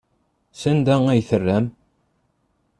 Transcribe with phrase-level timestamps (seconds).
[0.61, 1.65] Sanda ay t-terram?